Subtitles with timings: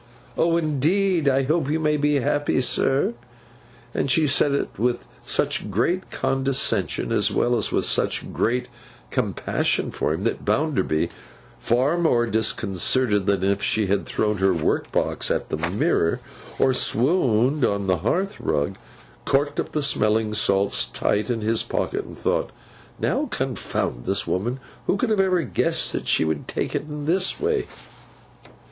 [0.35, 3.13] Oh, indeed I hope you may be happy, sir!'
[3.93, 8.67] And she said it with such great condescension as well as with such great
[9.11, 15.49] compassion for him, that Bounderby,—far more disconcerted than if she had thrown her workbox at
[15.49, 16.19] the mirror,
[16.57, 22.49] or swooned on the hearthrug,—corked up the smelling salts tight in his pocket, and thought,
[22.99, 27.05] 'Now confound this woman, who could have even guessed that she would take it in
[27.05, 27.67] this way!